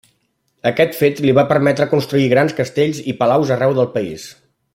Aquest 0.69 0.95
fet 1.01 1.21
li 1.25 1.35
va 1.39 1.43
permetre 1.51 1.87
construir 1.91 2.25
grans 2.33 2.57
castells 2.61 3.03
i 3.13 3.15
palaus 3.21 3.53
arreu 3.57 3.77
del 3.83 3.93
país. 3.99 4.27